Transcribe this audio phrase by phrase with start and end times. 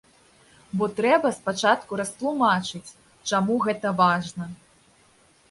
[0.79, 2.95] Бо трэба спачатку растлумачыць,
[3.33, 4.51] чаму гэта важна.